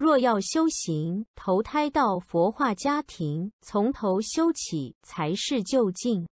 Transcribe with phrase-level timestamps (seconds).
[0.00, 6.26] 若要修行，投胎到佛化家庭，从头修起才是就近。